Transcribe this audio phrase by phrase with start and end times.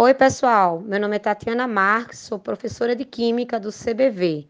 [0.00, 0.78] Oi, pessoal.
[0.78, 4.46] Meu nome é Tatiana Marques, sou professora de Química do CBV.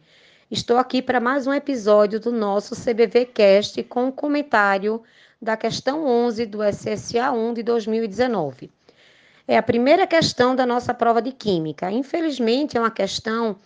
[0.51, 5.03] Estou aqui para mais um episódio do nosso CBV Cast com um comentário
[5.41, 8.71] da questão 11 do SSA 1 de 2019.
[9.47, 11.91] É a primeira questão da nossa prova de Química.
[11.91, 13.57] Infelizmente, é uma questão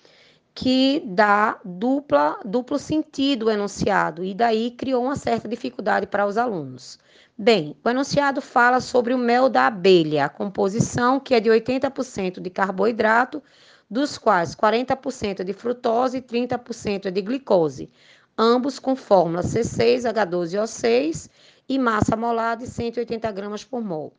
[0.54, 6.36] que dá dupla, duplo sentido o enunciado e daí criou uma certa dificuldade para os
[6.36, 6.98] alunos.
[7.36, 12.40] Bem, o enunciado fala sobre o mel da abelha, a composição que é de 80%
[12.40, 13.42] de carboidrato,
[13.90, 17.90] dos quais 40% é de frutose e 30% é de glicose,
[18.36, 21.30] ambos com fórmula C6H12O6
[21.68, 24.14] e massa molar de 180 gramas por mol.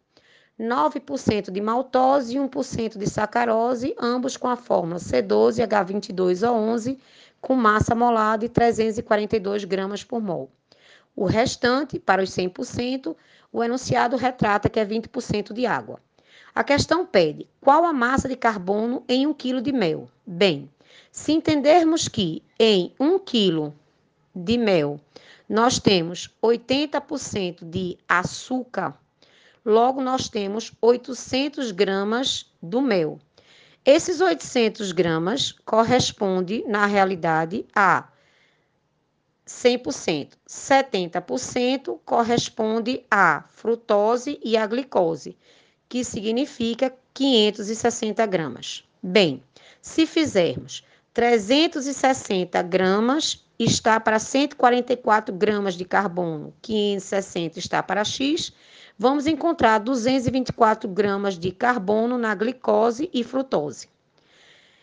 [0.59, 6.97] 9% de maltose e 1% de sacarose, ambos com a fórmula C12H22O11,
[7.41, 10.51] com massa molar de 342 gramas por mol.
[11.15, 13.15] O restante, para os 100%,
[13.51, 15.99] o enunciado retrata que é 20% de água.
[16.55, 20.07] A questão pede: qual a massa de carbono em 1 kg de mel?
[20.25, 20.69] Bem,
[21.11, 23.73] se entendermos que em 1 kg
[24.35, 24.99] de mel
[25.49, 28.97] nós temos 80% de açúcar,
[29.65, 33.19] Logo, nós temos 800 gramas do mel.
[33.85, 38.09] Esses 800 gramas corresponde, na realidade, a
[39.47, 40.29] 100%.
[40.47, 45.37] 70% corresponde à frutose e à glicose,
[45.87, 48.83] que significa 560 gramas.
[49.01, 49.43] Bem,
[49.81, 50.83] se fizermos
[51.13, 58.53] 360 gramas, está para 144 gramas de carbono, 560 está para X,
[58.97, 63.87] vamos encontrar 224 gramas de carbono na glicose e frutose.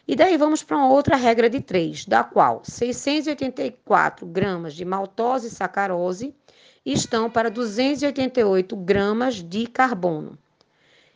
[0.06, 5.46] E daí vamos para uma outra regra de 3, da qual 684 gramas de maltose
[5.46, 6.34] e sacarose
[6.84, 10.36] estão para 288 gramas de carbono.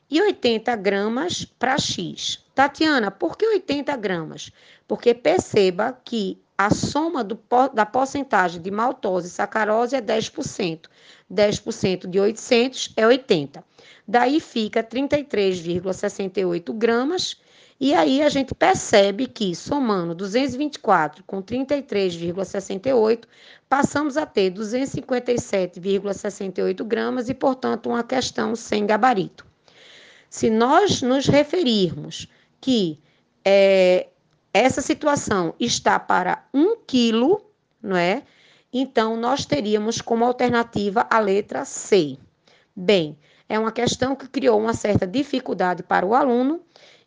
[0.09, 2.45] E 80 gramas para X.
[2.55, 4.53] Tatiana, por que 80 gramas?
[4.87, 7.37] Porque perceba que a soma do,
[7.73, 10.89] da porcentagem de maltose e sacarose é 10%.
[11.35, 13.65] 10% de 800 é 80.
[14.07, 17.37] Daí fica 33,68 gramas.
[17.81, 23.25] E aí a gente percebe que, somando 224 com 33,68,
[23.69, 29.45] passamos a ter 257,68 gramas e, portanto, uma questão sem gabarito.
[30.31, 32.29] Se nós nos referirmos
[32.61, 33.01] que
[33.45, 34.07] é,
[34.53, 37.45] essa situação está para um quilo,
[37.83, 38.23] não é?
[38.77, 42.19] Então, nós teríamos como alternativa a letra C.
[42.75, 43.17] Bem,
[43.49, 46.61] é uma questão que criou uma certa dificuldade para o aluno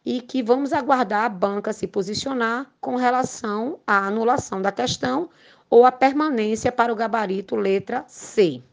[0.05, 5.29] e que vamos aguardar a banca se posicionar com relação à anulação da questão
[5.69, 8.63] ou a permanência para o gabarito letra C.